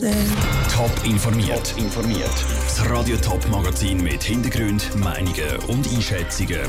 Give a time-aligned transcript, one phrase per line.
[0.00, 1.74] Top informiert.
[1.76, 2.30] informiert.
[2.64, 6.60] Das Radio Top Magazin mit Hintergrund, Meinungen und Einschätzungen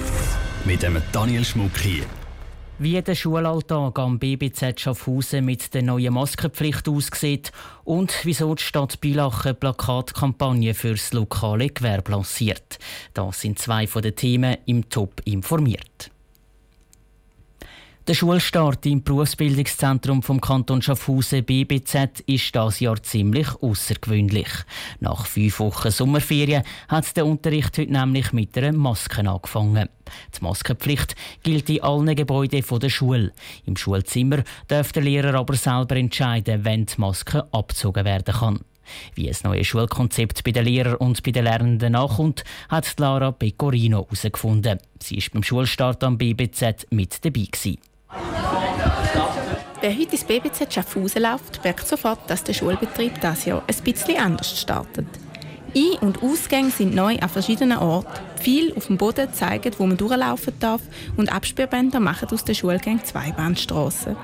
[0.65, 2.03] mit dem Daniel Schmuck hier.
[2.77, 7.53] Wie der Schulalltag am BBZ Schaffhausen mit der neuen Maskenpflicht aussieht
[7.85, 12.79] und wieso die Stadt Bülach eine Plakatkampagne für das lokale Gewerbe lanciert.
[13.13, 16.10] Das sind zwei von den Themen im Top informiert.
[18.07, 24.49] Der Schulstart im Berufsbildungszentrum vom Kanton Schaffhausen BBZ ist das Jahr ziemlich außergewöhnlich.
[24.99, 29.87] Nach fünf Wochen Sommerferien hat der Unterricht heute nämlich mit einer Maske angefangen.
[30.35, 33.33] Die Maskenpflicht gilt in allen Gebäuden der Schule.
[33.65, 38.59] Im Schulzimmer darf der Lehrer aber selber entscheiden, wenn die Maske abgezogen werden kann.
[39.13, 44.03] Wie ein neues Schulkonzept bei den Lehrern und bei den Lernenden nachkommt, hat Lara Pecorino
[44.03, 44.79] herausgefunden.
[44.99, 47.45] Sie war beim Schulstart am BBZ mit dabei.
[47.51, 47.77] Gewesen.
[49.81, 54.17] Wer heute ins BBZ Schaffhausen läuft, merkt sofort, dass der Schulbetrieb das Jahr ein bisschen
[54.17, 55.07] anders startet.
[55.75, 58.09] Ein- und Ausgänge sind neu an verschiedenen Orten.
[58.39, 60.81] Viel auf dem Boden zeigen, wo man durchlaufen darf
[61.17, 64.15] und Absperrbänder machen aus den Schulgängen Zweibahnstraßen.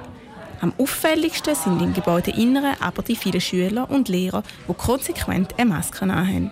[0.60, 6.02] Am auffälligsten sind im Gebäudeinneren aber die vielen Schüler und Lehrer, die konsequent eine Maske
[6.02, 6.52] haben.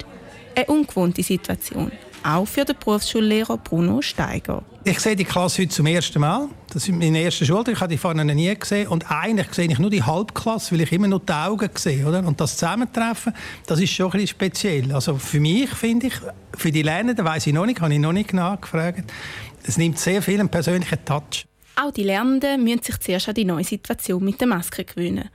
[0.55, 1.92] Eine ungewohnte Situation
[2.26, 4.64] auch für den Berufsschullehrer Bruno Steiger.
[4.84, 6.48] Ich sehe die Klasse heute zum ersten Mal.
[6.72, 7.73] Das ist mein erster Schultag.
[7.73, 8.88] Ich habe die vorne nie gesehen.
[8.88, 12.06] Und eigentlich sehe ich nur die Halbklasse, weil ich immer nur die Augen sehe.
[12.06, 12.26] Oder?
[12.26, 13.34] Und das Zusammentreffen,
[13.66, 14.94] das ist schon ein bisschen speziell.
[14.94, 16.14] Also für mich, finde ich,
[16.56, 19.12] für die Lernenden, weiß ich noch nicht, habe ich noch nicht nachgefragt,
[19.64, 21.45] es nimmt sehr viel einen persönlichen Touch.
[21.76, 25.30] Auch die Lernenden müssen sich zuerst an die neue Situation mit der Maske gewöhnen.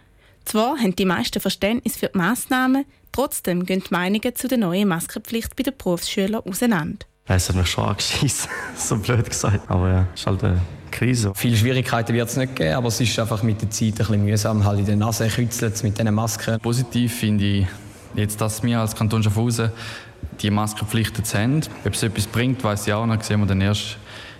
[0.44, 4.88] Zwar haben die meisten Verständnis für die Massnahmen, Trotzdem gehen die Meinungen zu der neuen
[4.88, 7.06] Maskenpflicht bei den Berufsschülern auseinander.
[7.26, 9.70] Es hat mich schon angeschissen, so blöd gesagt.
[9.70, 11.32] Aber ja, es ist halt eine Krise.
[11.34, 14.24] Viele Schwierigkeiten wird es nicht geben, aber es ist einfach mit der Zeit ein bisschen
[14.24, 14.64] mühsam.
[14.64, 16.60] Halt in der Nase kützelt mit diesen Masken.
[16.60, 17.66] Positiv finde ich
[18.14, 19.70] jetzt, dass wir als Kanton Schaffhausen
[20.40, 21.60] die Maskenpflichten haben.
[21.84, 23.22] Ob es etwas bringt, weiß ich auch noch.
[23.22, 23.96] Sehen wir dann erst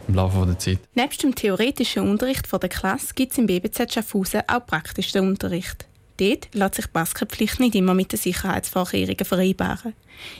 [0.08, 0.78] im Laufe der Zeit.
[0.94, 5.86] Neben dem theoretischen Unterricht der Klasse gibt es im BBZ Schaffhausen auch praktischen Unterricht.
[6.20, 9.94] Dort lässt sich die Maskenpflicht nicht immer mit den Sicherheitsvorkehrungen vereinbaren.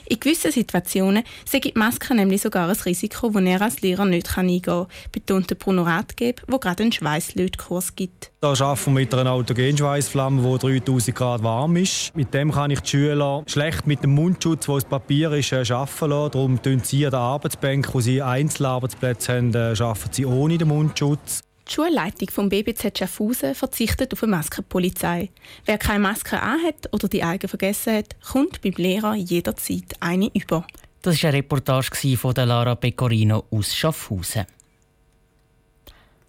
[0.07, 4.37] In gewissen Situationen sind die Masken nämlich sogar ein Risiko, das er als Lehrer nicht
[4.37, 8.31] eingehen kann, betont Bruno Ratgeb, der gerade einen Schweißlötkurs gibt.
[8.41, 12.15] Da arbeiten wir mit einer Autogenschweißflamme, die 3000 Grad warm ist.
[12.15, 15.63] Mit dem kann ich die Schüler schlecht mit dem Mundschutz, der aus Papier ist, äh,
[15.73, 16.31] arbeiten lassen.
[16.31, 20.67] Darum tun sie an der Arbeitsbank, wo sie Einzelarbeitsplätze haben, äh, arbeiten sie ohne den
[20.67, 21.41] Mundschutz.
[21.71, 25.29] Die Schulleitung vom BBZ Schaffhausen verzichtet auf eine Maskenpolizei.
[25.63, 30.67] Wer keine Maske anhat oder die eigene vergessen hat, kommt beim Lehrer jederzeit eine über.
[31.01, 34.47] Das war eine Reportage von Lara Pecorino aus Schaffhausen.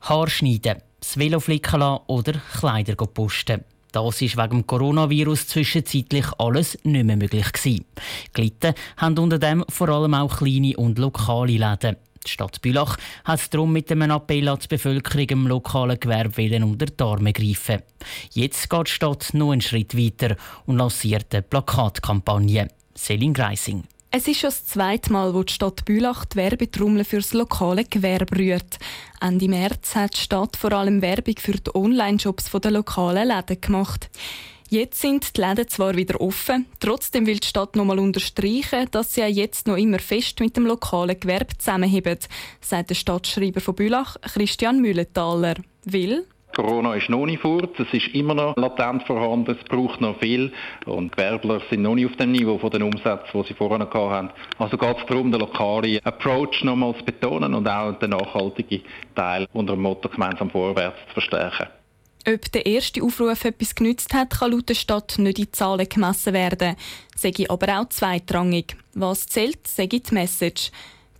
[0.03, 3.65] Haarschneiden, das Velo flicken lassen oder Kleider posten.
[3.91, 7.85] Das ist wegen dem Coronavirus zwischenzeitlich alles nicht mehr möglich gewesen.
[8.33, 11.97] Gelitten haben unter dem vor allem auch kleine und lokale Läden.
[12.27, 16.87] Die Stadt Bülach hat darum mit einem Appell an die Bevölkerung im lokalen Gewerbe unter
[16.87, 17.83] die Arme greifen.
[18.33, 22.69] Jetzt geht die Stadt noch einen Schritt weiter und lanciert eine Plakatkampagne.
[22.95, 23.85] Selin Greising.
[24.15, 28.37] Es ist schon das zweite Mal, wo die Stadt Bülach die Werbetrommel das lokale Gewerbe
[28.37, 28.79] rührt.
[29.23, 34.11] Ende März hat die Stadt vor allem Werbung für die Online-Shops der lokalen Läden gemacht.
[34.73, 39.13] Jetzt sind die Läden zwar wieder offen, trotzdem will die Stadt noch einmal unterstreichen, dass
[39.13, 42.17] sie ja jetzt noch immer fest mit dem lokalen Gewerbe zusammenheben,
[42.63, 45.57] sagt der Stadtschreiber von Bülach, Christian Mühlenthaler.
[45.85, 46.25] Will
[46.57, 50.51] Corona ist noch nicht fort, es ist immer noch latent vorhanden, es braucht noch viel
[50.87, 54.31] und Gewerbler sind noch nicht auf dem Niveau von den Umsätzen, die sie vorher hatten.
[54.57, 58.81] Also geht es darum, den lokalen Approach nochmals zu betonen und auch den nachhaltigen
[59.15, 61.82] Teil unter dem Motto gemeinsam vorwärts zu verstärken.
[62.25, 66.33] Ob der erste Aufruf etwas genützt hat, kann laut der Stadt nicht in Zahlen gemessen
[66.33, 66.77] werden.
[67.17, 68.77] Sage aber auch zweitrangig.
[68.95, 70.71] Was zählt, sage die Message.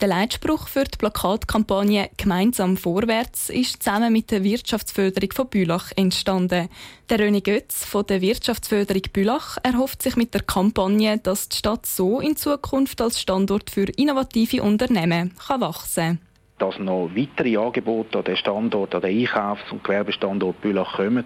[0.01, 6.69] Der Leitspruch für die Plakatkampagne «Gemeinsam vorwärts» ist zusammen mit der Wirtschaftsförderung von Bülach entstanden.
[7.09, 11.87] Der René Götz von der Wirtschaftsförderung Bülach erhofft sich mit der Kampagne, dass die Stadt
[11.87, 16.32] so in Zukunft als Standort für innovative Unternehmen kann wachsen kann
[16.63, 21.25] dass noch weitere Angebote an den Standort, an den Einkaufs- und Gewerbestandort Bülach kommen.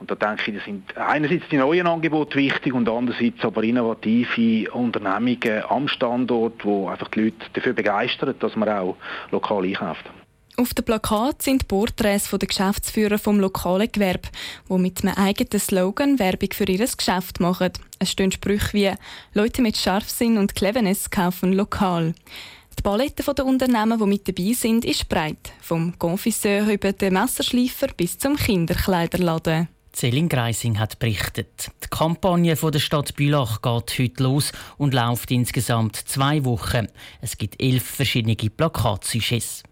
[0.00, 4.70] Und da denke ich, da sind einerseits die neuen Angebote wichtig und andererseits aber innovative
[4.72, 8.96] Unternehmungen am Standort, wo einfach die Leute dafür begeistern, dass man auch
[9.30, 10.04] lokal einkauft.
[10.58, 14.30] Auf dem Plakat sind Porträts der Geschäftsführer vom lokalen Gewerbe,
[14.70, 17.72] die mit einem eigenen Slogan Werbung für ihr Geschäft machen.
[17.98, 18.92] Es stehen Sprüche wie
[19.34, 22.14] «Leute mit Scharfsinn und Cleverness kaufen lokal».
[22.78, 25.52] Die Palette der Unternehmen, die mit dabei sind, ist breit.
[25.60, 29.68] Vom Confiseur über den Messerschleifer bis zum Kinderkleiderladen.
[29.96, 31.70] Celine Greising hat berichtet.
[31.82, 36.88] Die Kampagne der Stadt Bülach geht heute los und läuft insgesamt zwei Wochen.
[37.22, 39.62] Es gibt elf verschiedene Plakatsujets.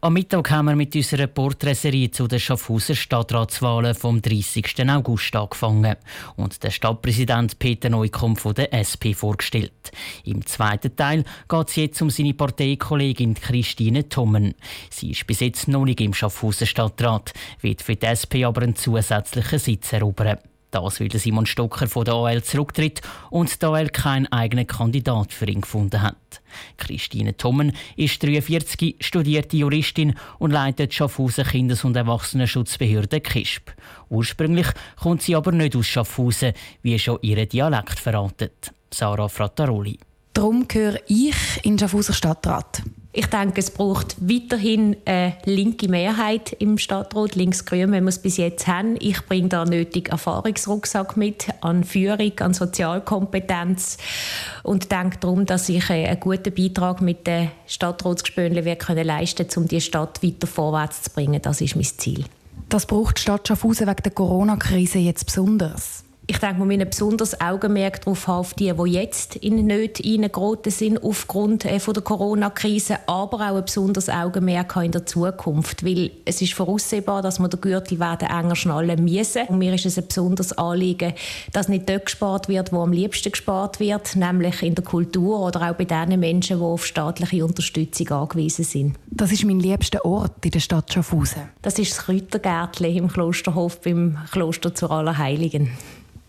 [0.00, 4.88] Am Mittag haben wir mit unserer Porträtserie zu den Schaffhauser Stadtratswahlen vom 30.
[4.88, 5.96] August angefangen
[6.36, 9.90] und der Stadtpräsident Peter Neukomm von der SP vorgestellt.
[10.22, 14.54] Im zweiten Teil geht es jetzt um seine Parteikollegin Christine Thommen.
[14.88, 18.76] Sie ist bis jetzt noch nicht im Schaffhauser Stadtrat, wird für die SP aber einen
[18.76, 20.38] zusätzlichen Sitz erobern.
[20.70, 23.00] Das, weil Simon Stocker von der AL zurücktritt
[23.30, 26.42] und die AL keinen eigenen Kandidat für ihn gefunden hat.
[26.76, 33.72] Christine Thommen ist 43, studierte Juristin und leitet Schaffhausen Kindes- und Erwachsenenschutzbehörde KISP.
[34.10, 34.66] Ursprünglich
[35.00, 38.72] kommt sie aber nicht aus Schaffhausen, wie schon ihr Dialekt verratet.
[38.92, 39.98] Sarah Frattaroli.
[40.34, 42.82] Darum gehöre ich in den Schaffhauser Stadtrat.
[43.10, 48.36] Ich denke, es braucht weiterhin eine linke Mehrheit im Stadtrat, links-grün, wenn wir es bis
[48.36, 48.96] jetzt haben.
[49.00, 53.96] Ich bringe da nötig Erfahrungsrucksack mit an Führung, an Sozialkompetenz
[54.62, 58.62] und denke darum, dass ich einen guten Beitrag mit den Stadtratsgespönchen
[59.04, 61.40] leisten kann, um die Stadt weiter vorwärts zu bringen.
[61.40, 62.24] Das ist mein Ziel.
[62.68, 66.04] Das braucht die Stadt Schaffhausen wegen der Corona-Krise jetzt besonders.
[66.30, 70.02] Ich denke, wir müssen ein besonderes Augenmerk darauf haben, auf die, die jetzt in Nöte
[70.02, 75.06] hineingeraten sind aufgrund äh, von der Corona-Krise, aber auch ein besonderes Augenmerk haben in der
[75.06, 79.46] Zukunft, weil es ist voraussehbar, dass wir den Gürtel werden enger schnallen müssen.
[79.48, 81.14] Und mir ist es ein besonderes Anliegen,
[81.54, 85.70] dass nicht dort gespart wird, wo am liebsten gespart wird, nämlich in der Kultur oder
[85.70, 88.96] auch bei den Menschen, die auf staatliche Unterstützung angewiesen sind.
[89.06, 91.48] Das ist mein liebster Ort in der Stadt Schaffhausen.
[91.62, 95.70] Das ist das Kräutergärtchen im Klosterhof beim Kloster zur Allerheiligen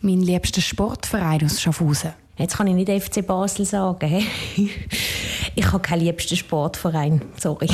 [0.02, 2.14] mein liebster Sportverein aus Schaffhausen?
[2.38, 4.24] Jetzt kann ich nicht FC Basel sagen.
[5.56, 7.68] ich habe keinen liebsten Sportverein, sorry.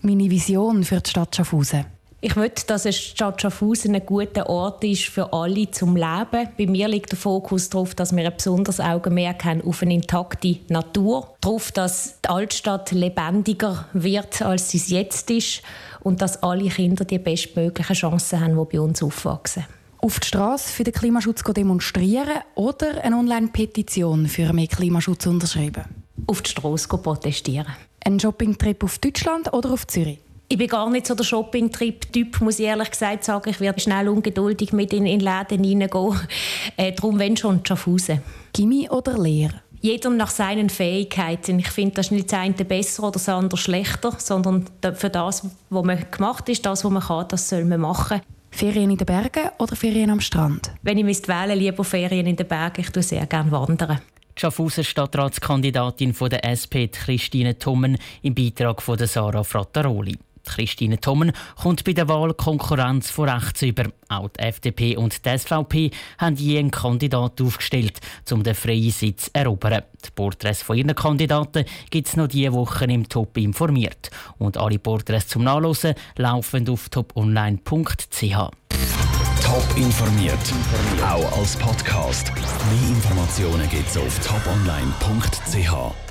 [0.00, 1.84] Meine Vision für die Stadt Schaffhausen?
[2.20, 6.48] Ich möchte, dass die Stadt Schaffhausen ein guter Ort ist für alle zum Leben.
[6.56, 10.58] Bei mir liegt der Fokus darauf, dass wir ein besonderes Augenmerk haben auf eine intakte
[10.68, 15.62] Natur, darauf, dass die Altstadt lebendiger wird, als sie es jetzt ist
[16.00, 19.64] und dass alle Kinder die bestmöglichen Chancen haben, die bei uns aufwachsen
[19.98, 25.84] auf die Straße für den Klimaschutz demonstrieren oder eine Online-Petition für mehr Klimaschutz unterschreiben?
[26.26, 27.66] Auf die Straße protestieren.
[28.04, 30.18] Ein Shoppingtrip auf Deutschland oder auf Zürich?
[30.50, 33.50] Ich bin gar nicht so der Shopping-Trip-Typ, muss ich ehrlich gesagt sagen.
[33.50, 36.20] Ich werde schnell ungeduldig mit in, in Läden hineingehen.
[36.76, 38.22] Äh, darum, wenn schon, Schaffhausen.
[38.52, 39.62] Gimmi oder Lehre?
[39.80, 41.58] Jeder nach seinen Fähigkeiten.
[41.58, 44.64] Ich finde, das ist nicht das eine besser oder das andere schlechter, sondern
[44.94, 48.20] für das, was man gemacht ist, das, was man kann, das soll man machen.
[48.58, 50.72] Ferien in den Bergen oder Ferien am Strand?
[50.82, 52.80] Wenn ich müsste wählen, lieber Ferien in den Bergen.
[52.80, 54.00] Ich tue sehr gerne wandern.
[54.36, 60.18] Die Schaffhauser Stadtratskandidatin von der SP, Christine Thommen, im Beitrag von Sarah Frattaroli.
[60.48, 63.84] Christine Thommen kommt bei der Wahl Konkurrenz von rechts über.
[64.08, 68.00] Auch die FDP und die SVP haben je einen Kandidat aufgestellt,
[68.30, 69.82] um den freien Sitz zu erobern.
[70.04, 74.10] Die Porträts von ihren Kandidaten gibt es noch diese Woche im Top informiert.
[74.38, 78.34] Und alle Porträts zum Nachlesen laufen auf toponline.ch.
[79.42, 80.38] Top informiert,
[81.02, 82.32] auch als Podcast.
[82.34, 86.07] Mehr Informationen gibt es auf toponline.ch.